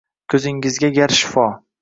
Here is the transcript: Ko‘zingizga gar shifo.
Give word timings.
Ko‘zingizga 0.33 0.91
gar 0.97 1.15
shifo. 1.19 1.47